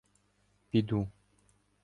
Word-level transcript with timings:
—Піду. 0.69 1.07